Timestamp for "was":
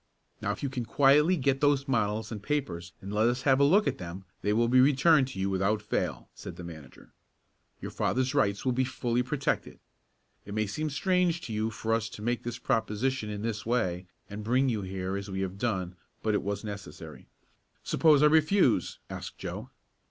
16.41-16.63